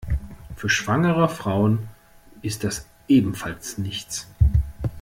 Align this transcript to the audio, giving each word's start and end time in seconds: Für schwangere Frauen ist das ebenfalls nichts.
Für 0.55 0.67
schwangere 0.67 1.29
Frauen 1.29 1.87
ist 2.41 2.63
das 2.63 2.87
ebenfalls 3.07 3.77
nichts. 3.77 4.27